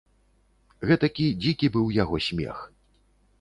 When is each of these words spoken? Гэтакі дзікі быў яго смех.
Гэтакі 0.91 1.27
дзікі 1.43 1.69
быў 1.77 1.93
яго 1.99 2.23
смех. 2.29 2.65